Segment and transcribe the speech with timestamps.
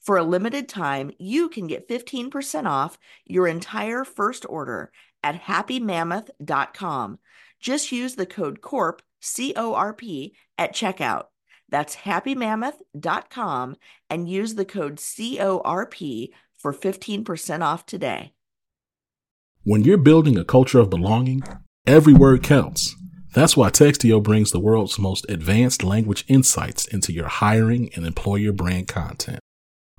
[0.00, 7.18] For a limited time, you can get 15% off your entire first order at happymammoth.com.
[7.60, 11.26] Just use the code CORP, C O R P, at checkout.
[11.68, 13.76] That's happymammoth.com
[14.08, 18.32] and use the code CORP for 15% off today.
[19.64, 21.42] When you're building a culture of belonging,
[21.86, 22.94] every word counts.
[23.34, 28.52] That's why Textio brings the world's most advanced language insights into your hiring and employer
[28.52, 29.40] brand content.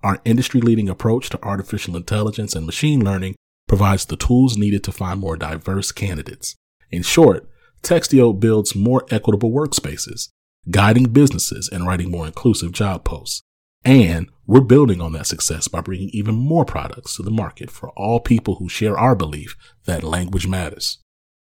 [0.04, 3.36] Our industry leading approach to artificial intelligence and machine learning
[3.68, 6.56] provides the tools needed to find more diverse candidates.
[6.92, 7.50] In short,
[7.82, 10.30] Textio builds more equitable workspaces,
[10.70, 13.42] guiding businesses and writing more inclusive job posts.
[13.84, 17.90] And we're building on that success by bringing even more products to the market for
[17.92, 21.00] all people who share our belief that language matters.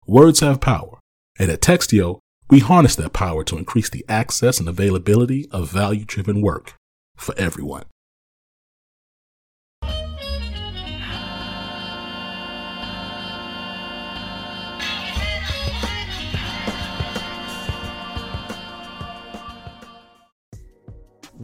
[0.08, 1.00] Words have power,
[1.38, 2.20] and at Textio,
[2.50, 6.74] we harness that power to increase the access and availability of value driven work
[7.16, 7.86] for everyone.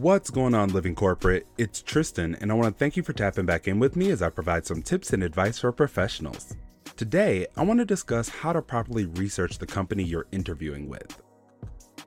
[0.06, 1.48] What's going on, Living Corporate?
[1.58, 4.22] It's Tristan, and I want to thank you for tapping back in with me as
[4.22, 6.54] I provide some tips and advice for professionals.
[6.94, 11.20] Today, I want to discuss how to properly research the company you're interviewing with.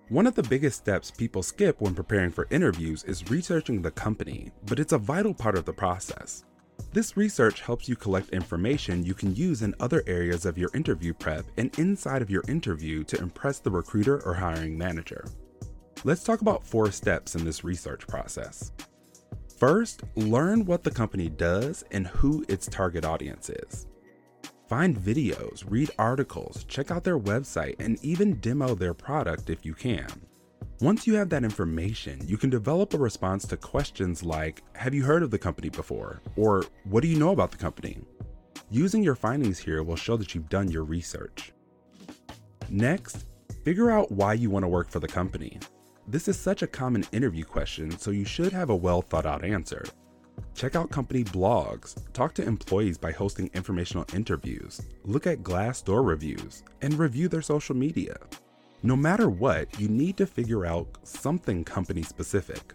[0.07, 4.49] One of the biggest steps people skip when preparing for interviews is researching the company,
[4.65, 6.45] but it's a vital part of the process.
[6.93, 11.13] This research helps you collect information you can use in other areas of your interview
[11.13, 15.25] prep and inside of your interview to impress the recruiter or hiring manager.
[16.05, 18.71] Let's talk about four steps in this research process.
[19.57, 23.87] First, learn what the company does and who its target audience is.
[24.69, 29.73] Find videos, read articles, check out their website, and even demo their product if you
[29.73, 30.07] can.
[30.79, 35.03] Once you have that information, you can develop a response to questions like Have you
[35.03, 36.21] heard of the company before?
[36.37, 37.97] or What do you know about the company?
[38.69, 41.51] Using your findings here will show that you've done your research.
[42.69, 43.25] Next,
[43.65, 45.59] figure out why you want to work for the company.
[46.09, 49.45] This is such a common interview question, so you should have a well thought out
[49.45, 49.85] answer.
[50.55, 56.63] Check out company blogs, talk to employees by hosting informational interviews, look at Glassdoor reviews,
[56.81, 58.17] and review their social media.
[58.81, 62.73] No matter what, you need to figure out something company specific.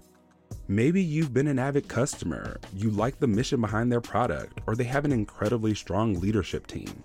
[0.68, 4.84] Maybe you've been an avid customer, you like the mission behind their product, or they
[4.84, 7.02] have an incredibly strong leadership team.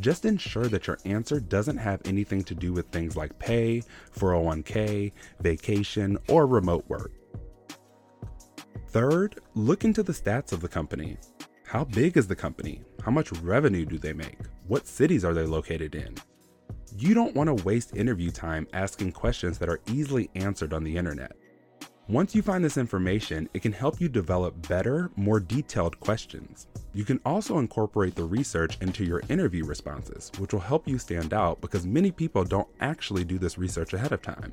[0.00, 3.82] Just ensure that your answer doesn't have anything to do with things like pay,
[4.18, 7.12] 401k, vacation, or remote work.
[8.88, 11.18] Third, look into the stats of the company.
[11.64, 12.82] How big is the company?
[13.04, 14.38] How much revenue do they make?
[14.66, 16.16] What cities are they located in?
[16.96, 20.96] You don't want to waste interview time asking questions that are easily answered on the
[20.96, 21.32] internet.
[22.10, 26.66] Once you find this information, it can help you develop better, more detailed questions.
[26.92, 31.32] You can also incorporate the research into your interview responses, which will help you stand
[31.32, 34.52] out because many people don't actually do this research ahead of time.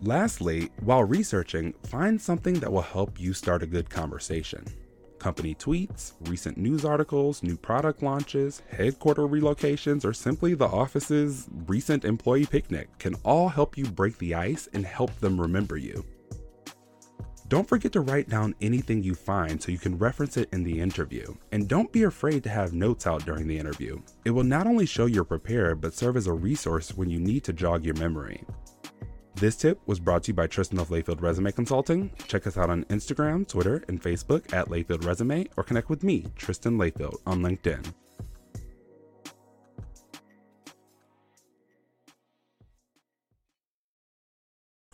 [0.00, 4.64] Lastly, while researching, find something that will help you start a good conversation
[5.24, 12.04] company tweets, recent news articles, new product launches, headquarter relocations, or simply the office's recent
[12.04, 16.04] employee picnic can all help you break the ice and help them remember you.
[17.48, 20.78] Don't forget to write down anything you find so you can reference it in the
[20.78, 21.34] interview.
[21.52, 24.02] And don't be afraid to have notes out during the interview.
[24.26, 27.44] It will not only show you're prepared, but serve as a resource when you need
[27.44, 28.44] to jog your memory.
[29.44, 32.10] This tip was brought to you by Tristan of Layfield Resume Consulting.
[32.28, 36.24] Check us out on Instagram, Twitter, and Facebook at Layfield Resume, or connect with me,
[36.34, 37.92] Tristan Layfield, on LinkedIn.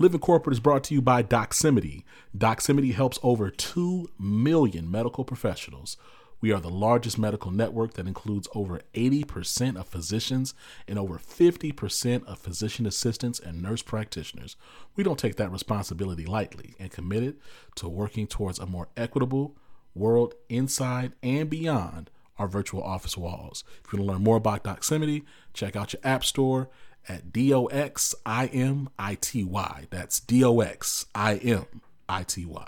[0.01, 2.03] Living Corporate is brought to you by Doximity.
[2.37, 5.97] Doximity helps over 2 million medical professionals
[6.41, 10.55] We are the largest medical network that includes over 80% of physicians
[10.89, 14.57] and over 50% of physician assistants and nurse practitioners.
[14.97, 17.37] We don't take that responsibility lightly and committed
[17.77, 19.57] to working towards a more equitable
[19.95, 23.65] world inside and beyond our virtual office walls.
[23.85, 26.71] If you want to learn more about Doximity, check out your app store
[27.07, 29.87] at D O X I M I T Y.
[29.91, 31.67] That's D O X I M
[32.09, 32.67] I T Y.